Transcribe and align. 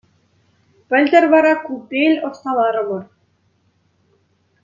Пӗлтӗр 0.87 1.25
вара 1.33 1.53
купель 1.65 2.17
ӑсталарӑмӑр. 2.29 3.03